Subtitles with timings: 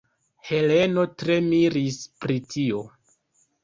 [0.47, 2.85] Heleno tre miris pri tio.